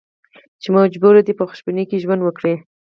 [0.61, 2.53] چې مجبور دي په خوشبینۍ کې ژوند وکړي.